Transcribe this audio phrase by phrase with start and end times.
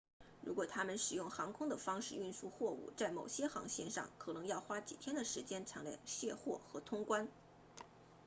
[0.43, 7.27] 如果他们使用航空的方式运输货物在某些航线上可能要花几天的时间才能卸货和通关